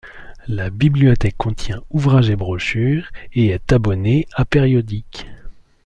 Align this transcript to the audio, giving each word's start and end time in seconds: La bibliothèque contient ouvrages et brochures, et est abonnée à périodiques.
La 0.47 0.71
bibliothèque 0.71 1.37
contient 1.37 1.83
ouvrages 1.91 2.31
et 2.31 2.35
brochures, 2.35 3.07
et 3.33 3.49
est 3.49 3.71
abonnée 3.71 4.25
à 4.33 4.45
périodiques. 4.45 5.27